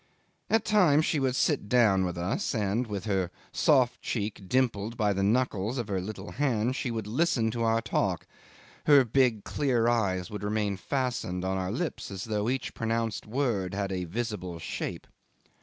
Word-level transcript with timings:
At 0.49 0.65
times 0.65 1.05
she 1.05 1.19
would 1.19 1.35
sit 1.35 1.69
down 1.69 2.03
with 2.05 2.17
us 2.17 2.55
and, 2.55 2.87
with 2.87 3.05
her 3.05 3.29
soft 3.51 4.01
cheek 4.01 4.41
dimpled 4.49 4.97
by 4.97 5.13
the 5.13 5.21
knuckles 5.21 5.77
of 5.77 5.89
her 5.89 6.01
little 6.01 6.31
hand, 6.31 6.75
she 6.75 6.89
would 6.89 7.05
listen 7.05 7.51
to 7.51 7.61
our 7.61 7.81
talk; 7.83 8.25
her 8.87 9.05
big 9.05 9.43
clear 9.43 9.87
eyes 9.87 10.31
would 10.31 10.41
remain 10.41 10.75
fastened 10.75 11.45
on 11.45 11.59
our 11.59 11.71
lips, 11.71 12.09
as 12.09 12.23
though 12.23 12.49
each 12.49 12.73
pronounced 12.73 13.27
word 13.27 13.75
had 13.75 13.91
a 13.91 14.05
visible 14.05 14.57
shape. 14.57 15.05